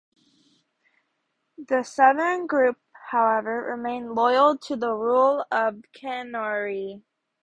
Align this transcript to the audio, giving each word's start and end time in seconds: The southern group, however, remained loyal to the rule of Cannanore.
The 1.59 1.83
southern 1.83 2.47
group, 2.47 2.79
however, 3.11 3.61
remained 3.61 4.15
loyal 4.15 4.57
to 4.57 4.75
the 4.75 4.91
rule 4.95 5.45
of 5.51 5.83
Cannanore. 5.93 7.03